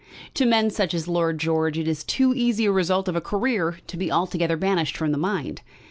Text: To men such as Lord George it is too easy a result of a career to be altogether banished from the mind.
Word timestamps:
To 0.33 0.47
men 0.47 0.71
such 0.71 0.95
as 0.95 1.07
Lord 1.07 1.37
George 1.37 1.77
it 1.77 1.87
is 1.87 2.03
too 2.03 2.33
easy 2.33 2.65
a 2.65 2.71
result 2.71 3.07
of 3.07 3.15
a 3.15 3.21
career 3.21 3.77
to 3.85 3.97
be 3.97 4.11
altogether 4.11 4.57
banished 4.57 4.97
from 4.97 5.11
the 5.11 5.17
mind. 5.19 5.61